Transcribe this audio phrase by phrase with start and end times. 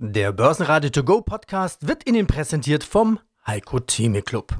[0.00, 4.56] Der Börsenradio To Go Podcast wird Ihnen präsentiert vom Heiko Theme Club.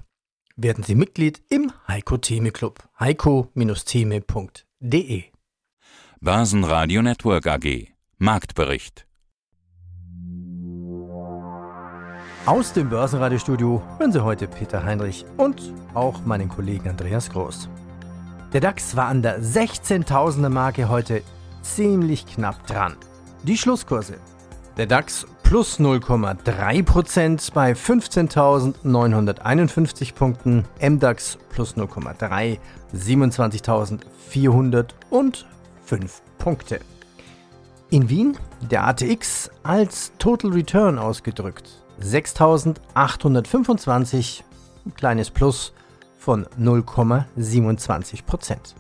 [0.57, 2.83] Werden Sie Mitglied im Heiko Theme Club.
[2.99, 5.23] heiko-theme.de
[6.21, 9.07] Börsenradio Network AG Marktbericht
[12.45, 17.69] Aus dem Börsenradiostudio hören Sie heute Peter Heinrich und auch meinen Kollegen Andreas Groß.
[18.53, 21.23] Der DAX war an der 16.000er Marke heute
[21.63, 22.97] ziemlich knapp dran.
[23.45, 24.19] Die Schlusskurse
[24.79, 32.59] der DAX plus 0,3% bei 15.951 Punkten, MDAX plus 0,3,
[32.95, 35.35] 27.405
[36.39, 36.81] Punkte.
[37.91, 38.39] In Wien
[38.71, 41.69] der ATX als Total Return ausgedrückt
[42.01, 44.45] 6.825,
[44.87, 45.73] ein kleines Plus
[46.19, 48.77] von 0,27%.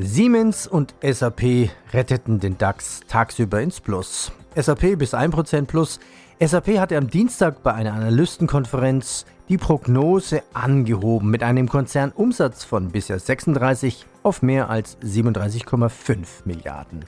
[0.00, 4.30] Siemens und SAP retteten den DAX tagsüber ins Plus.
[4.54, 5.98] SAP bis 1% plus.
[6.38, 13.18] SAP hatte am Dienstag bei einer Analystenkonferenz die Prognose angehoben mit einem Konzernumsatz von bisher
[13.18, 17.04] 36 auf mehr als 37,5 Milliarden.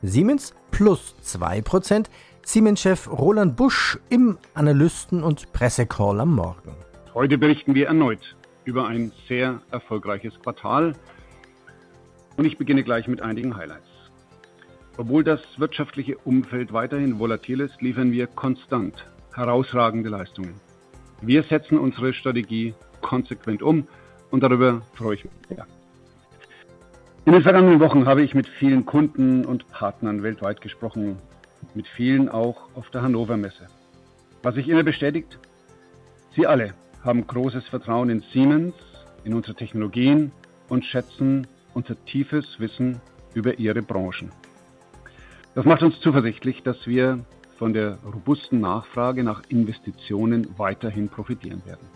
[0.00, 2.06] Siemens plus 2%,
[2.42, 6.74] Siemens-Chef Roland Busch im Analysten- und Pressecall am Morgen.
[7.12, 8.34] Heute berichten wir erneut
[8.64, 10.94] über ein sehr erfolgreiches Quartal
[12.40, 13.90] und ich beginne gleich mit einigen Highlights.
[14.96, 20.54] Obwohl das wirtschaftliche Umfeld weiterhin volatil ist, liefern wir konstant herausragende Leistungen.
[21.20, 23.86] Wir setzen unsere Strategie konsequent um
[24.30, 25.66] und darüber freue ich mich sehr.
[27.26, 31.18] In den vergangenen Wochen habe ich mit vielen Kunden und Partnern weltweit gesprochen,
[31.74, 33.66] mit vielen auch auf der Hannover Messe.
[34.42, 35.38] Was sich immer bestätigt,
[36.34, 36.72] Sie alle
[37.04, 38.74] haben großes Vertrauen in Siemens,
[39.24, 40.32] in unsere Technologien
[40.70, 43.00] und schätzen unser tiefes Wissen
[43.34, 44.30] über ihre Branchen.
[45.54, 47.24] Das macht uns zuversichtlich, dass wir
[47.58, 51.86] von der robusten Nachfrage nach Investitionen weiterhin profitieren werden.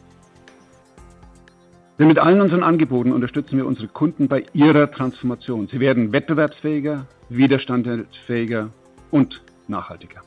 [1.98, 5.68] Denn mit allen unseren Angeboten unterstützen wir unsere Kunden bei ihrer Transformation.
[5.68, 8.70] Sie werden wettbewerbsfähiger, widerstandsfähiger
[9.12, 10.22] und nachhaltiger.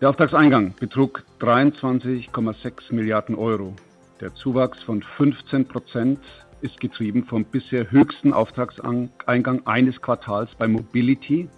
[0.00, 3.74] Der Auftragseingang betrug 23,6 Milliarden Euro.
[4.20, 6.20] Der Zuwachs von 15 Prozent
[6.64, 11.48] ist getrieben vom bisher höchsten Auftragseingang eines Quartals bei Mobility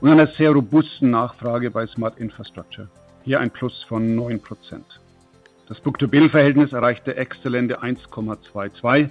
[0.00, 2.88] und einer sehr robusten Nachfrage bei Smart Infrastructure.
[3.24, 4.80] Hier ein Plus von 9%.
[5.68, 9.10] Das Book-to-Bill-Verhältnis erreichte exzellente 1,22.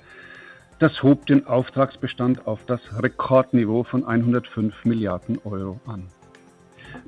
[0.79, 6.07] Das hob den Auftragsbestand auf das Rekordniveau von 105 Milliarden Euro an.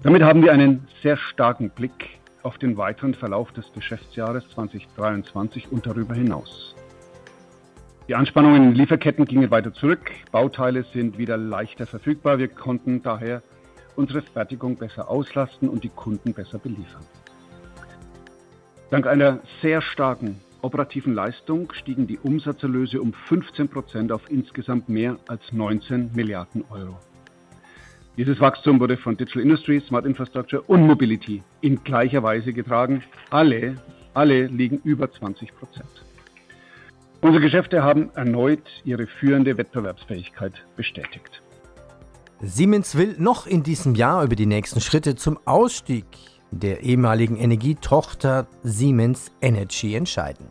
[0.04, 5.88] Damit haben wir einen sehr starken Blick auf den weiteren Verlauf des Geschäftsjahres 2023 und
[5.88, 6.76] darüber hinaus.
[8.10, 10.12] Die Anspannungen in Lieferketten gingen weiter zurück.
[10.32, 12.38] Bauteile sind wieder leichter verfügbar.
[12.38, 13.42] Wir konnten daher
[13.96, 17.06] unsere Fertigung besser auslasten und die Kunden besser beliefern.
[18.90, 25.18] Dank einer sehr starken operativen Leistung stiegen die Umsatzerlöse um 15 Prozent auf insgesamt mehr
[25.28, 26.98] als 19 Milliarden Euro.
[28.18, 33.04] Dieses Wachstum wurde von Digital Industries, Smart Infrastructure und Mobility in gleicher Weise getragen.
[33.30, 33.76] Alle,
[34.14, 36.06] alle liegen über 20 Prozent.
[37.24, 41.42] Unsere Geschäfte haben erneut ihre führende Wettbewerbsfähigkeit bestätigt.
[42.42, 46.06] Siemens will noch in diesem Jahr über die nächsten Schritte zum Ausstieg
[46.52, 50.48] der ehemaligen Energietochter Siemens Energy entscheiden.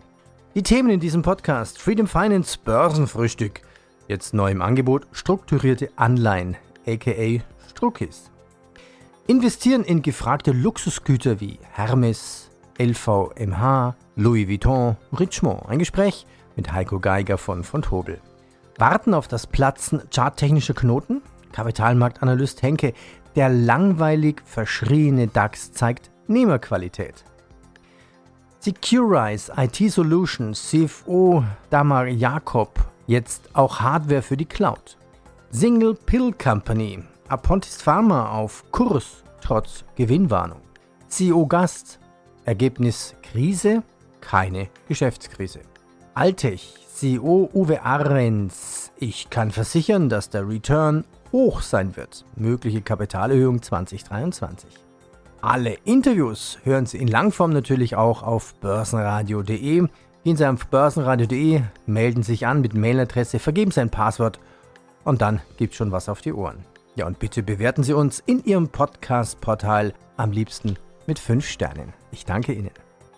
[0.55, 3.61] Die Themen in diesem Podcast Freedom Finance Börsenfrühstück,
[4.09, 6.57] jetzt neu im Angebot strukturierte Anleihen,
[6.87, 8.31] aka Struckis.
[9.27, 15.69] Investieren in gefragte Luxusgüter wie Hermes, LVMH, Louis Vuitton, Richemont.
[15.69, 16.25] Ein Gespräch
[16.57, 18.21] mit Heiko Geiger von von Tobel.
[18.79, 21.23] Warten auf das Platzen charttechnischer Knoten?
[21.53, 22.95] Kapitalmarktanalyst Henke,
[23.37, 27.25] der langweilig verschriene DAX zeigt Nehmerqualität.
[28.61, 34.97] Securize IT Solutions CFO Damar Jakob, jetzt auch Hardware für die Cloud.
[35.51, 40.61] Single Pill Company, Apontis Pharma auf Kurs trotz Gewinnwarnung.
[41.09, 41.99] CEO Gast,
[42.45, 43.83] Ergebnis Krise,
[44.21, 45.61] keine Geschäftskrise.
[46.15, 48.93] Altech, CEO Uwe Ahrens.
[48.99, 52.27] Ich kann versichern, dass der Return hoch sein wird.
[52.37, 54.69] Mögliche Kapitalerhöhung 2023.
[55.41, 59.87] Alle Interviews hören Sie in Langform natürlich auch auf börsenradio.de.
[60.25, 64.39] Gehen Sie auf börsenradio.de, melden sich an mit Mailadresse, vergeben Sie ein Passwort
[65.05, 66.59] und dann gibt schon was auf die Ohren.
[66.95, 70.77] Ja, und bitte bewerten Sie uns in Ihrem Podcast-Portal am liebsten
[71.07, 71.95] mit 5 Sternen.
[72.13, 72.71] Ich danke Ihnen.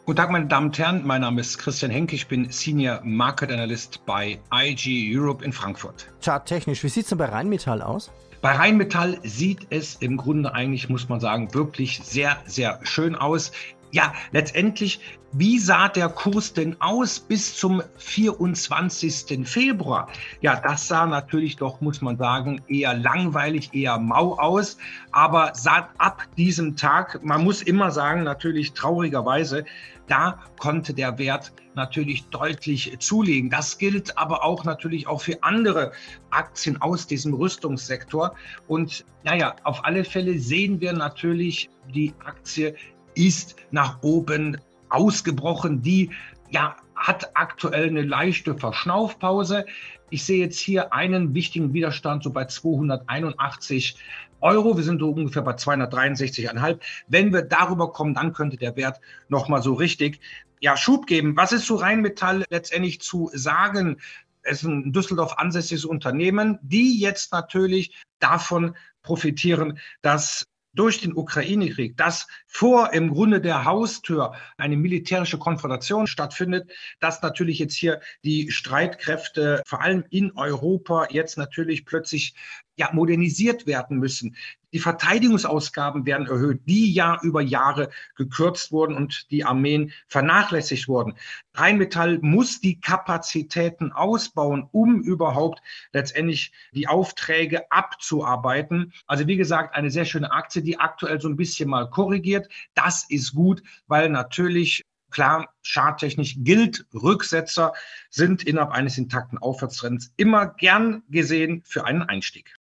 [0.06, 1.00] Guten Tag, meine Damen und Herren.
[1.06, 2.14] Mein Name ist Christian Henke.
[2.14, 6.12] Ich bin Senior Market Analyst bei IG Europe in Frankfurt.
[6.22, 8.12] Charttechnisch, wie sieht es denn bei Rheinmetall aus?
[8.42, 13.50] Bei Rheinmetall sieht es im Grunde eigentlich, muss man sagen, wirklich sehr, sehr schön aus.
[13.92, 15.00] Ja, letztendlich,
[15.32, 19.48] wie sah der Kurs denn aus bis zum 24.
[19.48, 20.08] Februar?
[20.40, 24.76] Ja, das sah natürlich doch, muss man sagen, eher langweilig, eher mau aus.
[25.12, 29.64] Aber seit ab diesem Tag, man muss immer sagen, natürlich traurigerweise,
[30.08, 33.50] da konnte der Wert natürlich deutlich zulegen.
[33.50, 35.92] Das gilt aber auch natürlich auch für andere
[36.30, 38.34] Aktien aus diesem Rüstungssektor.
[38.68, 42.74] Und naja, auf alle Fälle sehen wir natürlich die Aktie
[43.14, 44.58] ist nach oben
[44.88, 45.82] ausgebrochen.
[45.82, 46.10] Die
[46.50, 49.66] ja, hat aktuell eine leichte Verschnaufpause.
[50.10, 53.96] Ich sehe jetzt hier einen wichtigen Widerstand so bei 281
[54.40, 54.76] Euro.
[54.76, 56.78] Wir sind so ungefähr bei 263,5.
[57.08, 60.20] Wenn wir darüber kommen, dann könnte der Wert nochmal so richtig
[60.60, 61.36] ja, Schub geben.
[61.36, 63.98] Was ist zu Rheinmetall letztendlich zu sagen?
[64.42, 71.96] Es ist ein Düsseldorf ansässiges Unternehmen, die jetzt natürlich davon profitieren, dass durch den Ukraine-Krieg,
[71.96, 78.50] dass vor im Grunde der Haustür eine militärische Konfrontation stattfindet, dass natürlich jetzt hier die
[78.50, 82.34] Streitkräfte vor allem in Europa jetzt natürlich plötzlich
[82.76, 84.36] ja, modernisiert werden müssen.
[84.74, 91.14] Die Verteidigungsausgaben werden erhöht, die ja über Jahre gekürzt wurden und die Armeen vernachlässigt wurden.
[91.54, 95.62] Rheinmetall muss die Kapazitäten ausbauen, um überhaupt
[95.92, 98.92] letztendlich die Aufträge abzuarbeiten.
[99.06, 102.48] Also wie gesagt, eine sehr schöne Aktie, die aktuell so ein bisschen mal korrigiert.
[102.74, 107.72] Das ist gut, weil natürlich Klar, charttechnisch gilt, Rücksetzer
[108.10, 112.56] sind innerhalb eines intakten Aufwärtstrends immer gern gesehen für einen Einstieg.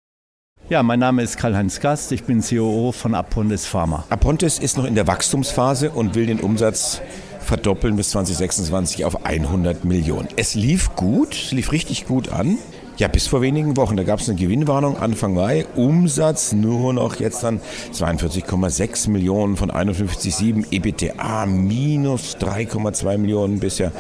[0.69, 4.06] Ja, mein Name ist Karl-Heinz Gast, ich bin CEO von Apontis Pharma.
[4.12, 7.01] Apontis ist noch in der Wachstumsphase und will den Umsatz
[7.39, 10.27] verdoppeln bis 2026 auf 100 Millionen.
[10.36, 12.60] Es lief gut, es lief richtig gut an.
[12.98, 15.66] Ja, bis vor wenigen Wochen, da gab es eine Gewinnwarnung Anfang Mai.
[15.75, 17.62] Umsatz nur noch jetzt dann
[17.92, 20.65] 42,6 Millionen von 51,7.
[20.69, 23.92] EBTA minus 3,2 Millionen bisher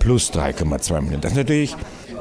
[0.00, 1.20] plus 3,2 Millionen.
[1.20, 1.76] Das ist natürlich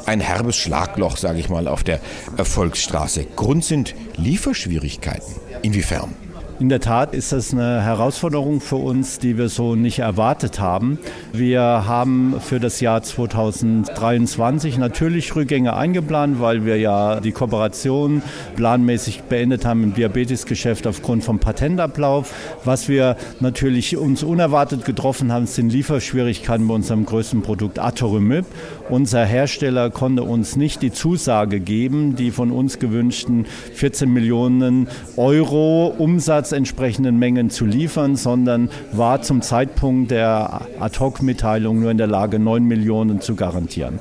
[0.06, 2.00] ein herbes Schlagloch, sage ich mal, auf der
[2.38, 3.25] Erfolgsstraße.
[3.36, 5.36] Grund sind Lieferschwierigkeiten.
[5.62, 6.13] Inwiefern?
[6.57, 11.00] In der Tat ist das eine Herausforderung für uns, die wir so nicht erwartet haben.
[11.34, 18.22] Wir haben für das Jahr 2023 natürlich Rückgänge eingeplant, weil wir ja die Kooperation
[18.56, 22.34] planmäßig beendet haben im Diabetesgeschäft aufgrund vom Patentablauf.
[22.63, 28.46] Was wir natürlich uns unerwartet getroffen haben, sind Lieferschwierigkeiten bei unserem größten Produkt Atorumib.
[28.88, 34.88] Unser Hersteller konnte uns nicht die Zusage geben, die von uns gewünschten 14 Millionen
[35.18, 41.98] Euro Umsatz Umsatz entsprechenden Mengen zu liefern, sondern war zum Zeitpunkt der Ad-Hoc-Mitteilung nur in
[41.98, 44.00] der Lage, 9 Millionen zu garantieren.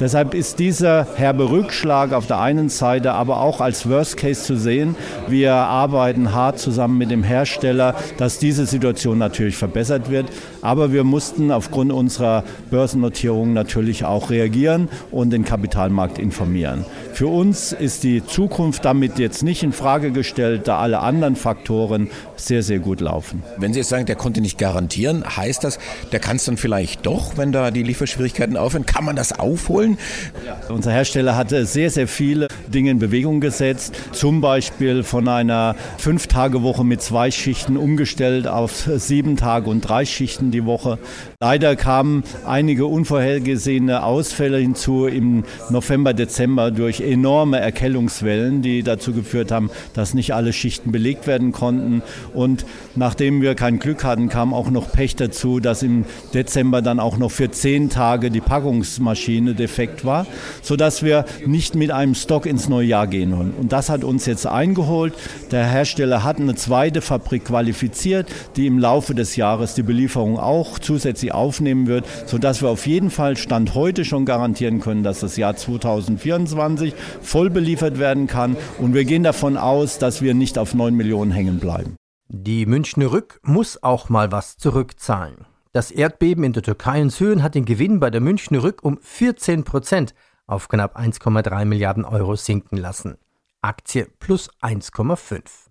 [0.00, 4.56] Deshalb ist dieser herbe Rückschlag auf der einen Seite aber auch als Worst Case zu
[4.56, 4.96] sehen.
[5.28, 10.26] Wir arbeiten hart zusammen mit dem Hersteller, dass diese Situation natürlich verbessert wird.
[10.62, 16.84] Aber wir mussten aufgrund unserer Börsennotierung natürlich auch reagieren und den Kapitalmarkt informieren.
[17.12, 21.83] Für uns ist die Zukunft damit jetzt nicht in Frage gestellt, da alle anderen Faktoren
[22.36, 23.42] sehr, sehr gut laufen.
[23.58, 25.78] Wenn Sie jetzt sagen, der konnte nicht garantieren, heißt das,
[26.12, 28.86] der kann es dann vielleicht doch, wenn da die Lieferschwierigkeiten aufhören?
[28.86, 29.98] Kann man das aufholen?
[30.46, 30.58] Ja.
[30.68, 33.94] Unser Hersteller hatte sehr, sehr viele Dinge in Bewegung gesetzt.
[34.12, 40.50] Zum Beispiel von einer Fünf-Tage-Woche mit zwei Schichten umgestellt auf sieben Tage und drei Schichten
[40.50, 40.98] die Woche.
[41.40, 49.50] Leider kamen einige unvorhergesehene Ausfälle hinzu im November, Dezember durch enorme Erkältungswellen, die dazu geführt
[49.50, 51.73] haben, dass nicht alle Schichten belegt werden konnten.
[52.32, 57.00] Und nachdem wir kein Glück hatten, kam auch noch Pech dazu, dass im Dezember dann
[57.00, 60.26] auch noch für zehn Tage die Packungsmaschine defekt war,
[60.62, 63.60] sodass wir nicht mit einem Stock ins neue Jahr gehen konnten.
[63.60, 65.14] Und das hat uns jetzt eingeholt.
[65.50, 70.78] Der Hersteller hat eine zweite Fabrik qualifiziert, die im Laufe des Jahres die Belieferung auch
[70.78, 75.36] zusätzlich aufnehmen wird, sodass wir auf jeden Fall Stand heute schon garantieren können, dass das
[75.36, 78.56] Jahr 2024 voll beliefert werden kann.
[78.78, 81.63] Und wir gehen davon aus, dass wir nicht auf 9 Millionen hängen bleiben.
[82.28, 85.46] Die Münchner Rück muss auch mal was zurückzahlen.
[85.72, 88.98] Das Erdbeben in der Türkei und Syrien hat den Gewinn bei der Münchner Rück um
[89.00, 90.14] 14 Prozent
[90.46, 93.16] auf knapp 1,3 Milliarden Euro sinken lassen.
[93.60, 95.63] Aktie plus 1,5.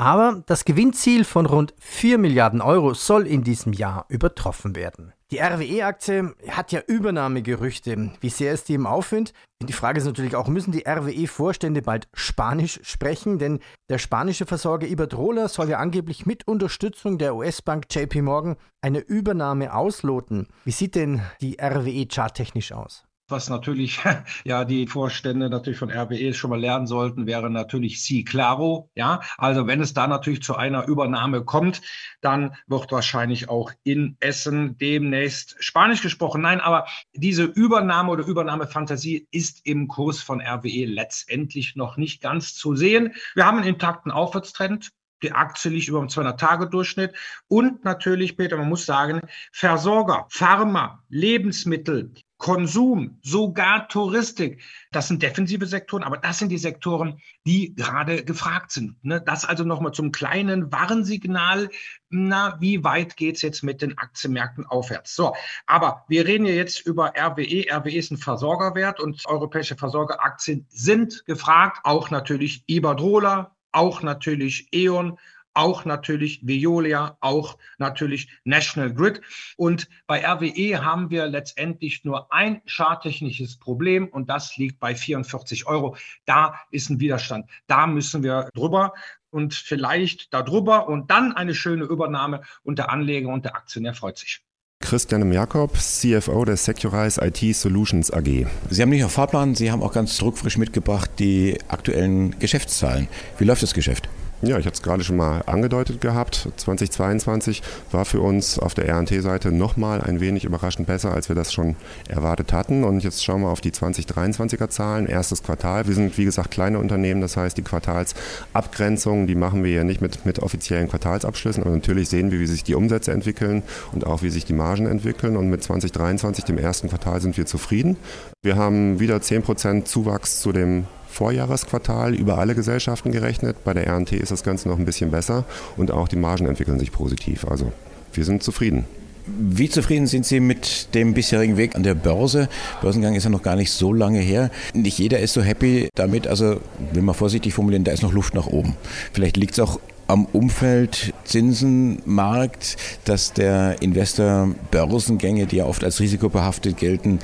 [0.00, 5.12] Aber das Gewinnziel von rund 4 Milliarden Euro soll in diesem Jahr übertroffen werden.
[5.30, 8.10] Die RWE-Aktie hat ja Übernahmegerüchte.
[8.18, 9.34] Wie sehr es die im Aufwind?
[9.62, 13.38] Die Frage ist natürlich auch, müssen die RWE-Vorstände bald Spanisch sprechen?
[13.38, 19.00] Denn der spanische Versorger Iberdrola soll ja angeblich mit Unterstützung der US-Bank JP Morgan eine
[19.00, 20.48] Übernahme ausloten.
[20.64, 23.04] Wie sieht denn die RWE charttechnisch aus?
[23.30, 24.00] Was natürlich
[24.44, 28.90] ja die Vorstände natürlich von RWE schon mal lernen sollten, wäre natürlich C Claro.
[28.94, 31.82] Ja, also wenn es da natürlich zu einer Übernahme kommt,
[32.20, 36.42] dann wird wahrscheinlich auch in Essen demnächst Spanisch gesprochen.
[36.42, 42.54] Nein, aber diese Übernahme oder Übernahmefantasie ist im Kurs von RWE letztendlich noch nicht ganz
[42.54, 43.14] zu sehen.
[43.34, 44.90] Wir haben einen intakten Aufwärtstrend.
[45.22, 47.14] Die Aktie liegt über dem 200-Tage-Durchschnitt.
[47.46, 49.20] Und natürlich, Peter, man muss sagen,
[49.52, 54.62] Versorger, Pharma, Lebensmittel, Konsum, sogar Touristik.
[54.92, 58.96] Das sind defensive Sektoren, aber das sind die Sektoren, die gerade gefragt sind.
[59.04, 59.20] Ne?
[59.20, 61.68] Das also nochmal zum kleinen Warnsignal.
[62.08, 65.14] Na, wie weit geht's jetzt mit den Aktienmärkten aufwärts?
[65.14, 67.66] So, aber wir reden ja jetzt über RWE.
[67.70, 71.80] RWE ist ein Versorgerwert und europäische Versorgeraktien sind gefragt.
[71.84, 75.18] Auch natürlich Iberdrola, auch natürlich E.ON,
[75.60, 79.20] auch natürlich Veolia, auch natürlich National Grid.
[79.58, 85.66] Und bei RWE haben wir letztendlich nur ein charttechnisches Problem und das liegt bei 44
[85.66, 85.96] Euro.
[86.24, 87.50] Da ist ein Widerstand.
[87.66, 88.94] Da müssen wir drüber
[89.28, 94.16] und vielleicht darüber und dann eine schöne Übernahme und der Anleger und der Aktionär freut
[94.16, 94.40] sich.
[94.82, 98.46] Christian Jakob, CFO der Securize IT Solutions AG.
[98.70, 103.08] Sie haben nicht nur Fahrplan, Sie haben auch ganz druckfrisch mitgebracht die aktuellen Geschäftszahlen.
[103.36, 104.08] Wie läuft das Geschäft?
[104.42, 106.48] Ja, ich hatte es gerade schon mal angedeutet gehabt.
[106.56, 111.52] 2022 war für uns auf der RT-Seite nochmal ein wenig überraschend besser, als wir das
[111.52, 111.76] schon
[112.08, 112.82] erwartet hatten.
[112.84, 115.06] Und jetzt schauen wir auf die 2023er Zahlen.
[115.06, 115.86] Erstes Quartal.
[115.88, 117.20] Wir sind, wie gesagt, kleine Unternehmen.
[117.20, 121.62] Das heißt, die Quartalsabgrenzung, die machen wir ja nicht mit, mit offiziellen Quartalsabschlüssen.
[121.62, 124.86] Aber natürlich sehen wir, wie sich die Umsätze entwickeln und auch wie sich die Margen
[124.86, 125.36] entwickeln.
[125.36, 127.98] Und mit 2023, dem ersten Quartal, sind wir zufrieden.
[128.42, 133.64] Wir haben wieder 10% Zuwachs zu dem Vorjahresquartal über alle Gesellschaften gerechnet.
[133.64, 135.44] Bei der RNT ist das Ganze noch ein bisschen besser
[135.76, 137.46] und auch die Margen entwickeln sich positiv.
[137.46, 137.72] Also
[138.12, 138.84] wir sind zufrieden.
[139.26, 142.48] Wie zufrieden sind Sie mit dem bisherigen Weg an der Börse?
[142.80, 144.50] Börsengang ist ja noch gar nicht so lange her.
[144.72, 146.26] Nicht jeder ist so happy damit.
[146.26, 146.60] Also,
[146.92, 148.76] will man vorsichtig formulieren, da ist noch Luft nach oben.
[149.12, 156.00] Vielleicht liegt es auch am Umfeld Zinsenmarkt, dass der Investor Börsengänge, die ja oft als
[156.00, 157.20] risikobehaftet gelten,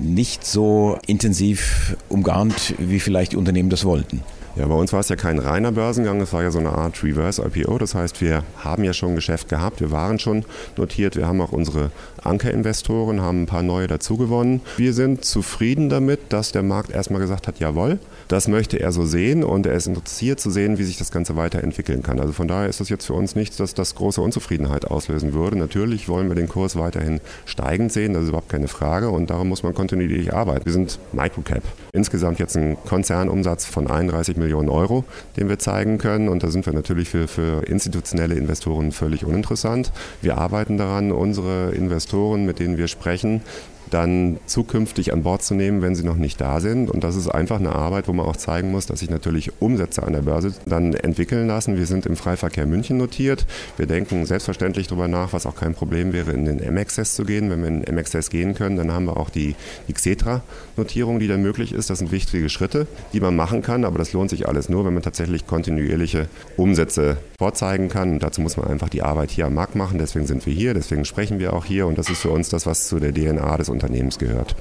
[0.00, 4.22] nicht so intensiv umgarnt, wie vielleicht die Unternehmen das wollten.
[4.56, 7.02] Ja, bei uns war es ja kein reiner Börsengang, es war ja so eine Art
[7.04, 7.78] Reverse IPO.
[7.78, 10.44] Das heißt, wir haben ja schon ein Geschäft gehabt, wir waren schon
[10.76, 11.90] notiert, wir haben auch unsere
[12.24, 14.60] Ankerinvestoren, haben ein paar neue dazugewonnen.
[14.76, 19.06] Wir sind zufrieden damit, dass der Markt erstmal gesagt hat, jawohl, das möchte er so
[19.06, 22.20] sehen und er ist interessiert zu sehen, wie sich das Ganze weiterentwickeln kann.
[22.20, 25.56] Also von daher ist das jetzt für uns nichts, dass das große Unzufriedenheit auslösen würde.
[25.56, 29.48] Natürlich wollen wir den Kurs weiterhin steigend sehen, das ist überhaupt keine Frage und darum
[29.48, 30.64] muss man kontinuierlich arbeiten.
[30.64, 31.62] Wir sind Microcap.
[31.92, 35.04] Insgesamt jetzt ein Konzernumsatz von 31 Millionen Euro,
[35.36, 36.28] den wir zeigen können.
[36.28, 39.92] Und da sind wir natürlich für, für institutionelle Investoren völlig uninteressant.
[40.22, 43.42] Wir arbeiten daran, unsere Investoren, mit denen wir sprechen,
[43.90, 46.90] dann zukünftig an Bord zu nehmen, wenn sie noch nicht da sind.
[46.90, 50.02] Und das ist einfach eine Arbeit, wo man auch zeigen muss, dass sich natürlich Umsätze
[50.02, 51.76] an der Börse dann entwickeln lassen.
[51.76, 53.46] Wir sind im Freiverkehr München notiert.
[53.76, 57.50] Wir denken selbstverständlich darüber nach, was auch kein Problem wäre, in den MXS zu gehen.
[57.50, 59.54] Wenn wir in den MXS gehen können, dann haben wir auch die,
[59.92, 61.90] Xetra-Notierung, die dann möglich ist.
[61.90, 64.94] Das sind wichtige Schritte, die man machen kann, aber das lohnt sich alles nur, wenn
[64.94, 68.12] man tatsächlich kontinuierliche Umsätze vorzeigen kann.
[68.12, 69.98] Und dazu muss man einfach die Arbeit hier am Markt machen.
[69.98, 72.66] Deswegen sind wir hier, deswegen sprechen wir auch hier und das ist für uns das,
[72.66, 73.77] was zu der DNA des Unternehmens
[74.18, 74.56] gehört.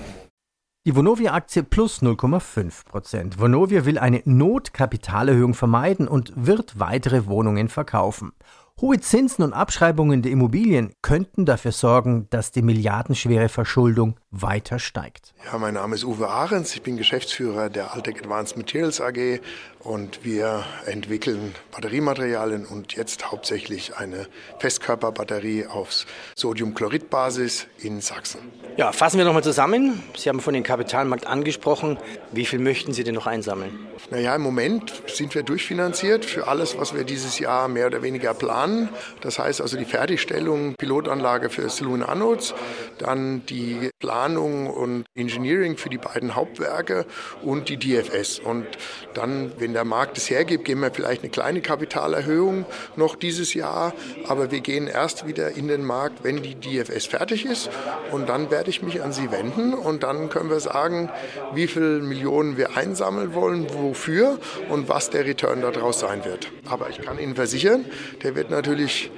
[0.87, 3.39] Die Vonovia-Aktie plus 0,5 Prozent.
[3.39, 8.31] Vonovia will eine Notkapitalerhöhung vermeiden und wird weitere Wohnungen verkaufen.
[8.79, 15.33] Hohe Zinsen und Abschreibungen der Immobilien könnten dafür sorgen, dass die milliardenschwere Verschuldung weiter steigt.
[15.51, 19.39] Ja, mein Name ist Uwe Ahrens, ich bin Geschäftsführer der Altec Advanced Materials AG
[19.87, 24.27] und wir entwickeln Batteriematerialien und jetzt hauptsächlich eine
[24.59, 28.41] Festkörperbatterie auf Sodiumchloridbasis in Sachsen.
[28.75, 30.03] Ja, fassen wir nochmal zusammen.
[30.17, 31.97] Sie haben von dem Kapitalmarkt angesprochen.
[32.33, 33.87] Wie viel möchten Sie denn noch einsammeln?
[34.11, 38.33] Naja, im Moment sind wir durchfinanziert für alles, was wir dieses Jahr mehr oder weniger
[38.33, 38.89] planen.
[39.21, 42.53] Das heißt also die Fertigstellung, Pilotanlage für Saloon Anodes,
[42.99, 47.05] dann die Planung und Engineering für die beiden Hauptwerke
[47.41, 48.39] und die DFS.
[48.39, 48.67] Und
[49.13, 52.65] dann, wenn der Markt es hergibt, geben wir vielleicht eine kleine Kapitalerhöhung
[52.95, 53.93] noch dieses Jahr.
[54.27, 57.69] Aber wir gehen erst wieder in den Markt, wenn die DFS fertig ist.
[58.11, 61.11] Und dann werde ich mich an Sie wenden und dann können wir sagen,
[61.53, 66.51] wie viele Millionen wir einsammeln wollen, wofür und was der Return daraus sein wird.
[66.65, 67.85] Aber ich kann Ihnen versichern,
[68.23, 69.11] der wird natürlich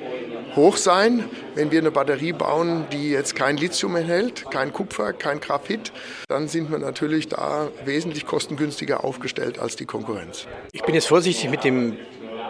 [0.56, 1.25] hoch sein,
[1.56, 5.91] wenn wir eine Batterie bauen, die jetzt kein Lithium enthält, kein Kupfer, kein Graphit,
[6.27, 10.48] dann sind wir natürlich da wesentlich kostengünstiger aufgestellt als die Konkurrenz.
[10.72, 11.98] Ich bin jetzt vorsichtig mit dem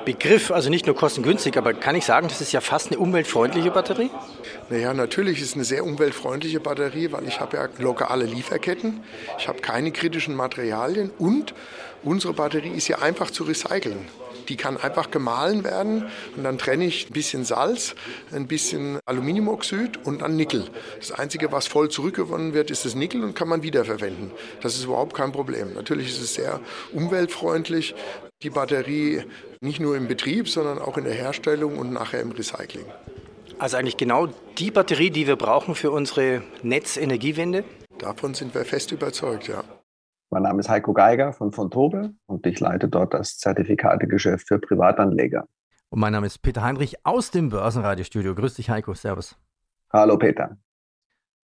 [0.06, 3.70] Begriff, also nicht nur kostengünstig, aber kann ich sagen, das ist ja fast eine umweltfreundliche
[3.72, 4.10] Batterie?
[4.70, 9.02] Naja, natürlich ist es eine sehr umweltfreundliche Batterie, weil ich habe ja lokale Lieferketten,
[9.38, 11.54] ich habe keine kritischen Materialien und
[12.04, 14.08] unsere Batterie ist ja einfach zu recyceln.
[14.50, 17.96] Die kann einfach gemahlen werden und dann trenne ich ein bisschen Salz,
[18.32, 20.66] ein bisschen Aluminiumoxid und dann Nickel.
[20.98, 24.32] Das Einzige, was voll zurückgewonnen wird, ist das Nickel und kann man wiederverwenden.
[24.62, 25.74] Das ist überhaupt kein Problem.
[25.74, 26.60] Natürlich ist es sehr
[26.92, 27.96] umweltfreundlich,
[28.42, 29.24] die Batterie
[29.62, 32.86] nicht nur im Betrieb, sondern auch in der Herstellung und nachher im Recycling.
[33.58, 34.28] Also eigentlich genau
[34.58, 37.66] die Batterie, die wir brauchen für unsere Netzenergiewende?
[37.98, 39.64] Davon sind wir fest überzeugt, ja.
[40.32, 44.60] Mein Name ist Heiko Geiger von von Tobel und ich leite dort das Zertifikategeschäft für
[44.60, 45.48] Privatanleger.
[45.90, 48.36] Und mein Name ist Peter Heinrich aus dem Börsenradiostudio.
[48.36, 48.94] Grüß dich, Heiko.
[48.94, 49.36] Servus.
[49.92, 50.58] Hallo, Peter.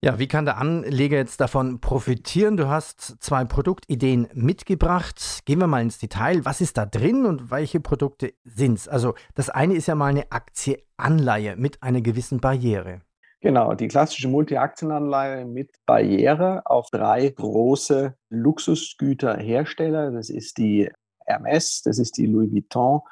[0.03, 2.59] Ja, wie kann der Anleger jetzt davon profitieren?
[2.59, 5.47] Du hast zwei Produktideen mitgebracht.
[5.47, 6.45] Gehen wir mal ins Detail.
[6.45, 8.87] Was ist da drin und welche Produkte sind es?
[8.87, 13.01] Also das eine ist ja mal eine Aktie-Anleihe mit einer gewissen Barriere.
[13.45, 20.13] Genau, die klassische Multi-Aktien-Anleihe mit Barriere auf drei große Luxusgüterhersteller.
[20.13, 20.91] Das ist die
[21.27, 23.03] Hermes, das ist die Louis Vuitton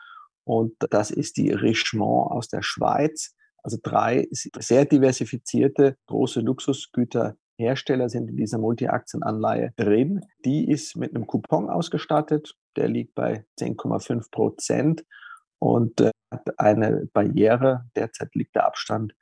[0.45, 3.35] und das ist die Richemont aus der Schweiz.
[3.62, 10.23] Also drei sehr diversifizierte große Luxusgüterhersteller sind in dieser Multi-Aktien-Anleihe drin.
[10.47, 15.05] Die ist mit einem Coupon ausgestattet, der liegt bei 10,5 Prozent
[15.59, 17.85] und äh, hat eine Barriere.
[17.95, 19.12] Derzeit liegt der Abstand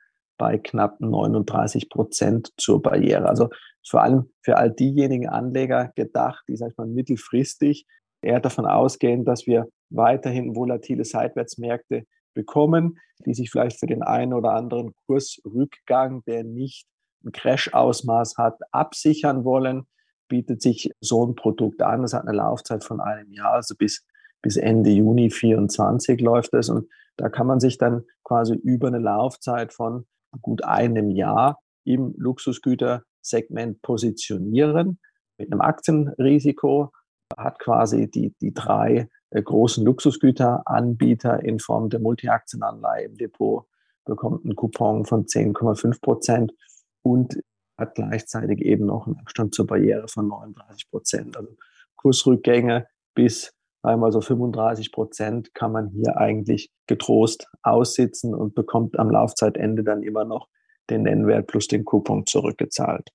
[0.41, 3.29] bei knapp 39 Prozent zur Barriere.
[3.29, 3.49] Also
[3.87, 7.85] vor allem für all diejenigen Anleger gedacht, die, sag ich mal, mittelfristig
[8.23, 14.33] eher davon ausgehen, dass wir weiterhin volatile Seitwärtsmärkte bekommen, die sich vielleicht für den einen
[14.33, 16.87] oder anderen Kursrückgang, der nicht
[17.23, 19.83] ein Crash-Ausmaß hat, absichern wollen,
[20.27, 22.03] bietet sich so ein Produkt an.
[22.03, 24.07] Es hat eine Laufzeit von einem Jahr, also bis,
[24.41, 26.69] bis Ende Juni 2024 läuft es.
[26.69, 30.07] Und da kann man sich dann quasi über eine Laufzeit von
[30.39, 34.99] gut einem Jahr im Luxusgütersegment positionieren
[35.37, 36.91] mit einem Aktienrisiko,
[37.37, 43.65] hat quasi die, die drei äh, großen Luxusgüteranbieter in Form der Multiaktienanleihe im Depot,
[44.05, 46.53] bekommt einen Coupon von 10,5 Prozent
[47.01, 47.39] und
[47.77, 51.37] hat gleichzeitig eben noch einen Abstand zur Barriere von 39 Prozent.
[51.37, 51.55] Also
[51.95, 59.09] Kursrückgänge bis einmal so 35 Prozent kann man hier eigentlich getrost aussitzen und bekommt am
[59.09, 60.47] Laufzeitende dann immer noch
[60.89, 63.09] den Nennwert plus den Coupon zurückgezahlt.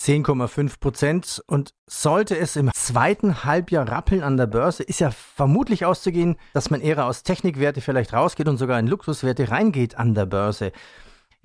[0.00, 1.42] 10,5 Prozent.
[1.46, 6.70] Und sollte es im zweiten Halbjahr rappeln an der Börse, ist ja vermutlich auszugehen, dass
[6.70, 10.72] man eher aus Technikwerte vielleicht rausgeht und sogar in Luxuswerte reingeht an der Börse.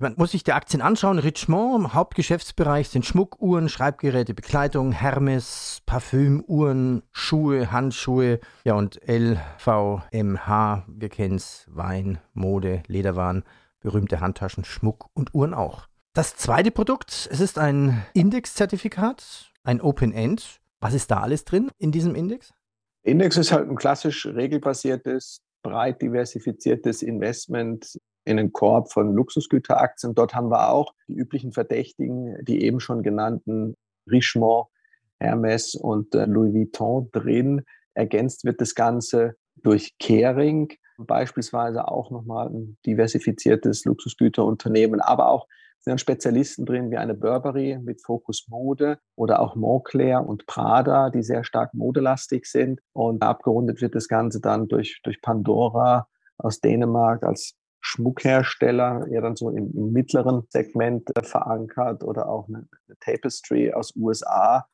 [0.04, 1.18] Man muss sich die Aktien anschauen.
[1.18, 8.38] Richemont im Hauptgeschäftsbereich sind Schmuck, Uhren, Schreibgeräte, Bekleidung, Hermes, Parfüm, Uhren, Schuhe, Handschuhe.
[8.64, 13.44] Ja, und LVMH, wir kennen es, Wein, Mode, Lederwaren,
[13.80, 15.88] berühmte Handtaschen, Schmuck und Uhren auch.
[16.12, 20.60] Das zweite Produkt, es ist ein Indexzertifikat, ein Open End.
[20.80, 22.52] Was ist da alles drin in diesem Index?
[23.04, 30.14] Index ist halt ein klassisch regelbasiertes, breit diversifiziertes Investment in einen Korb von Luxusgüteraktien.
[30.14, 33.76] Dort haben wir auch die üblichen Verdächtigen, die eben schon genannten
[34.10, 34.66] Richemont,
[35.20, 37.62] Hermes und äh, Louis Vuitton drin.
[37.94, 45.46] Ergänzt wird das Ganze durch Kering, beispielsweise auch nochmal ein diversifiziertes Luxusgüterunternehmen, aber auch
[45.84, 51.22] sind Spezialisten drin wie eine Burberry mit Fokus Mode oder auch Moncler und Prada, die
[51.22, 52.80] sehr stark modelastig sind.
[52.94, 56.08] Und abgerundet wird das Ganze dann durch, durch Pandora
[56.38, 62.48] aus Dänemark als Schmuckhersteller, eher dann so im, im mittleren Segment äh, verankert oder auch
[62.48, 64.66] eine, eine Tapestry aus USA.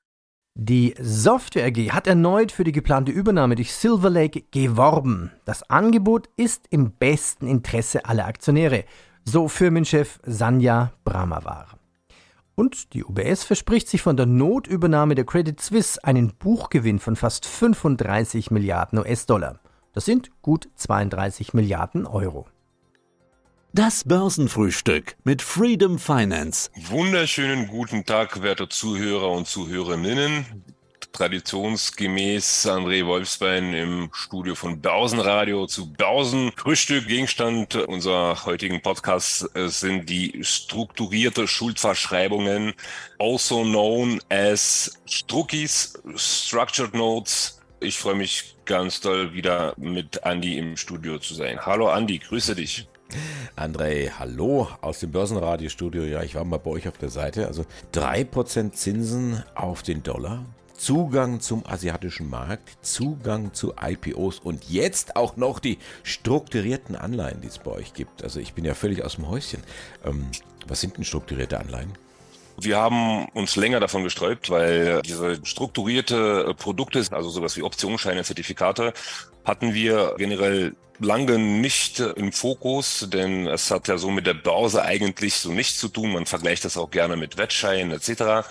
[0.55, 5.33] Die Software AG hat erneut für die geplante Übernahme durch Silver Lake geworben.
[5.45, 8.85] Das Angebot ist im besten Interesse aller Aktionäre,
[9.25, 11.79] so Firmenchef Sanja Brahmawar.
[12.55, 17.47] Und die UBS verspricht sich von der Notübernahme der Credit Suisse einen Buchgewinn von fast
[17.47, 19.61] 35 Milliarden US-Dollar.
[19.95, 22.47] Das sind gut 32 Milliarden Euro.
[23.73, 26.71] Das Börsenfrühstück mit Freedom Finance.
[26.89, 30.65] Wunderschönen guten Tag, werte Zuhörer und Zuhörerinnen.
[31.13, 37.07] Traditionsgemäß André Wolfsbein im Studio von Börsenradio zu Börsenfrühstück.
[37.07, 42.75] Gegenstand unserer heutigen Podcasts äh, sind die strukturierte Schuldverschreibungen,
[43.21, 47.61] also known as Struckis, Structured Notes.
[47.79, 51.65] Ich freue mich ganz toll, wieder mit Andy im Studio zu sein.
[51.65, 52.90] Hallo Andy, grüße dich.
[53.57, 56.05] André, hallo aus dem Börsenradiostudio.
[56.05, 57.47] Ja, ich war mal bei euch auf der Seite.
[57.47, 60.45] Also 3% Zinsen auf den Dollar,
[60.77, 67.49] Zugang zum asiatischen Markt, Zugang zu IPOs und jetzt auch noch die strukturierten Anleihen, die
[67.49, 68.25] es bei euch gibt.
[68.25, 69.63] Also ich bin ja völlig aus dem Häuschen.
[70.05, 70.27] Ähm,
[70.67, 71.93] was sind denn strukturierte Anleihen?
[72.63, 78.93] Wir haben uns länger davon gesträubt, weil diese strukturierte Produkte, also sowas wie Optionsscheine, Zertifikate,
[79.45, 84.83] hatten wir generell lange nicht im Fokus, denn es hat ja so mit der Börse
[84.83, 86.13] eigentlich so nichts zu tun.
[86.13, 88.47] Man vergleicht das auch gerne mit Wettscheinen etc.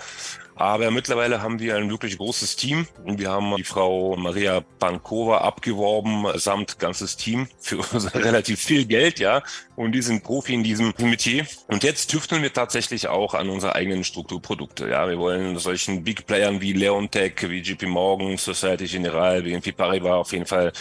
[0.60, 2.86] Aber mittlerweile haben wir ein wirklich großes Team.
[3.06, 7.78] Wir haben die Frau Maria Pankova abgeworben, samt ganzes Team für
[8.14, 9.42] relativ viel Geld, ja.
[9.74, 11.46] Und die sind Profi in diesem Metier.
[11.68, 14.90] Und jetzt tüfteln wir tatsächlich auch an unsere eigenen Strukturprodukte.
[14.90, 20.12] Ja, wir wollen solchen Big Playern wie Leontech, wie JP Morgan, Society General, BNP Paribas
[20.12, 20.74] auf jeden Fall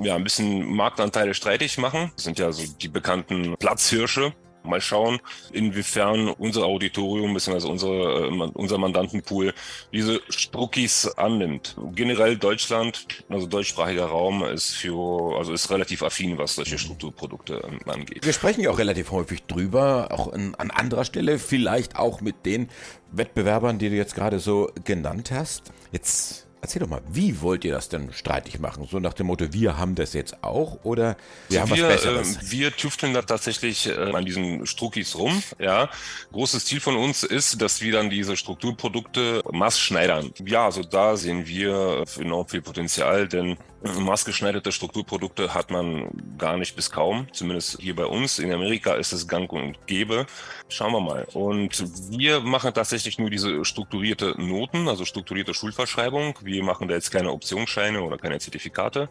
[0.00, 2.12] ja, ein bisschen Marktanteile streitig machen.
[2.14, 4.32] Das sind ja so die bekannten Platzhirsche
[4.64, 5.20] Mal schauen,
[5.52, 7.68] inwiefern unser Auditorium bzw.
[7.68, 9.52] Unsere, äh, unser Mandantenpool
[9.92, 11.76] diese Struckis annimmt.
[11.94, 17.80] Generell Deutschland, also deutschsprachiger Raum, ist für, also ist relativ affin, was solche Strukturprodukte ähm,
[17.86, 18.24] angeht.
[18.24, 22.46] Wir sprechen ja auch relativ häufig drüber, auch in, an anderer Stelle, vielleicht auch mit
[22.46, 22.68] den
[23.12, 25.72] Wettbewerbern, die du jetzt gerade so genannt hast.
[25.92, 28.88] Jetzt Erzähl doch mal, wie wollt ihr das denn streitig machen?
[28.90, 31.18] So nach dem Motto, wir haben das jetzt auch oder
[31.50, 32.36] wir haben wir, was Besseres?
[32.36, 35.42] Äh, wir tüfteln da tatsächlich äh, an diesen Struckis rum.
[35.58, 35.90] Ja,
[36.32, 40.32] großes Ziel von uns ist, dass wir dann diese Strukturprodukte maßschneidern.
[40.46, 46.74] Ja, also da sehen wir enorm viel Potenzial, denn maßgeschneiderte Strukturprodukte hat man gar nicht
[46.74, 48.38] bis kaum, zumindest hier bei uns.
[48.38, 50.26] In Amerika ist es gang und gäbe.
[50.68, 51.26] Schauen wir mal.
[51.34, 56.38] Und wir machen tatsächlich nur diese strukturierte Noten, also strukturierte Schulverschreibung.
[56.42, 59.08] Wir machen da jetzt keine Optionsscheine oder keine Zertifikate.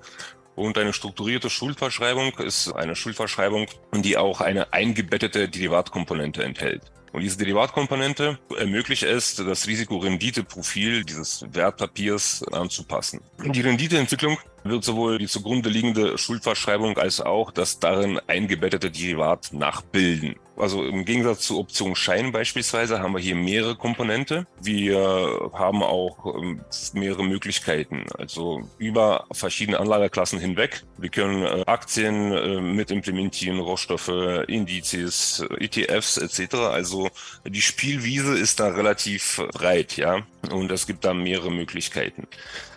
[0.55, 6.83] Und eine strukturierte Schuldverschreibung ist eine Schuldverschreibung, die auch eine eingebettete Derivatkomponente enthält.
[7.13, 13.21] Und diese Derivatkomponente ermöglicht es, das Risiko-Rendite-Profil dieses Wertpapiers anzupassen.
[13.45, 20.35] Die Renditeentwicklung wird sowohl die zugrunde liegende Schuldverschreibung als auch das darin eingebettete Derivat nachbilden.
[20.55, 24.45] Also im Gegensatz zu Option Schein beispielsweise haben wir hier mehrere Komponente.
[24.61, 26.61] Wir haben auch ähm,
[26.93, 30.83] mehrere Möglichkeiten, also über verschiedene Anlageklassen hinweg.
[30.97, 34.11] Wir können äh, Aktien äh, mit implementieren, Rohstoffe,
[34.47, 36.55] Indizes, ETFs etc.
[36.55, 37.09] Also
[37.47, 42.27] die Spielwiese ist da relativ breit, ja, und es gibt da mehrere Möglichkeiten.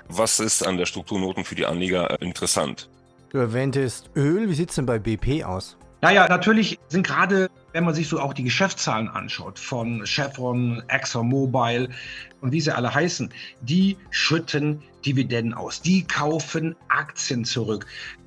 [0.09, 2.89] Was ist an der Strukturnoten für die Anleger interessant?
[3.31, 4.49] Du erwähntest Öl.
[4.49, 5.77] Wie sieht es denn bei BP aus?
[6.03, 11.89] Naja, natürlich sind gerade, wenn man sich so auch die Geschäftszahlen anschaut, von Chevron, ExxonMobil
[12.41, 13.31] und wie sie alle heißen,
[13.63, 15.81] die schütten Dividenden aus.
[15.81, 17.87] Die kaufen Aktien zurück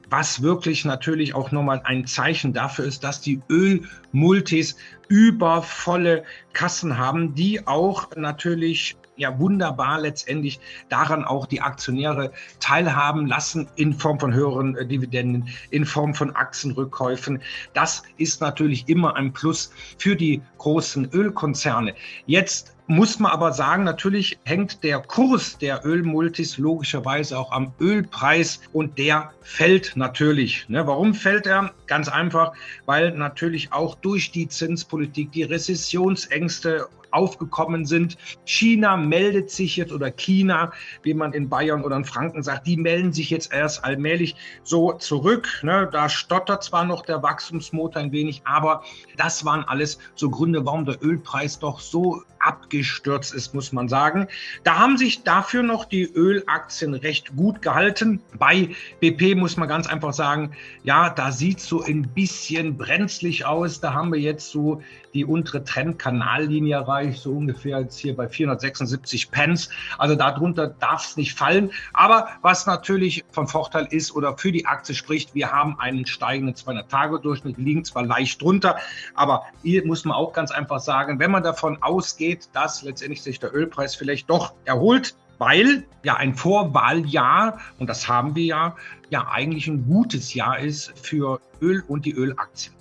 [0.09, 4.75] was wirklich natürlich auch nochmal ein Zeichen dafür ist, dass die Ölmultis
[5.07, 13.67] übervolle Kassen haben, die auch natürlich ja wunderbar letztendlich daran auch die Aktionäre teilhaben lassen
[13.75, 17.41] in Form von höheren äh, Dividenden, in Form von Aktienrückkäufen.
[17.73, 21.95] Das ist natürlich immer ein Plus für die großen Ölkonzerne.
[22.25, 28.61] Jetzt muss man aber sagen, natürlich hängt der Kurs der Ölmultis logischerweise auch am Ölpreis
[28.73, 30.67] und der fällt natürlich.
[30.69, 30.87] Ne?
[30.87, 31.71] Warum fällt er?
[31.85, 32.53] Ganz einfach,
[32.87, 38.17] weil natürlich auch durch die Zinspolitik die Rezessionsängste aufgekommen sind.
[38.45, 40.71] China meldet sich jetzt oder China,
[41.03, 44.93] wie man in Bayern oder in Franken sagt, die melden sich jetzt erst allmählich so
[44.93, 45.47] zurück.
[45.63, 45.89] Ne?
[45.91, 48.83] Da stottert zwar noch der Wachstumsmotor ein wenig, aber
[49.17, 54.27] das waren alles so Gründe, warum der Ölpreis doch so abgestürzt ist, muss man sagen.
[54.63, 58.21] Da haben sich dafür noch die Ölaktien recht gut gehalten.
[58.39, 63.79] Bei BP muss man ganz einfach sagen, ja, da sieht so ein bisschen brenzlig aus.
[63.79, 64.81] Da haben wir jetzt so
[65.13, 69.69] die untere Trendkanallinie erreicht, so ungefähr jetzt hier bei 476 Pence.
[69.97, 71.71] Also darunter darf es nicht fallen.
[71.93, 76.55] Aber was natürlich von Vorteil ist oder für die Aktie spricht, wir haben einen steigenden
[76.55, 78.77] 200-Tage-Durchschnitt, liegen zwar leicht drunter,
[79.13, 83.39] aber hier muss man auch ganz einfach sagen, wenn man davon ausgeht, dass letztendlich sich
[83.39, 88.75] der Ölpreis vielleicht doch erholt, weil ja ein Vorwahljahr, und das haben wir ja,
[89.09, 92.75] ja eigentlich ein gutes Jahr ist für Öl und die Ölaktien.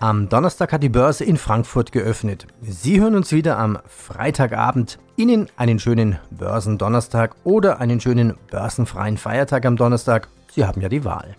[0.00, 2.46] Am Donnerstag hat die Börse in Frankfurt geöffnet.
[2.60, 4.98] Sie hören uns wieder am Freitagabend.
[5.16, 10.28] Ihnen einen schönen Börsendonnerstag oder einen schönen börsenfreien Feiertag am Donnerstag.
[10.52, 11.36] Sie haben ja die Wahl.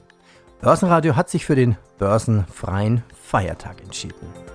[0.62, 4.55] Börsenradio hat sich für den börsenfreien Feiertag entschieden.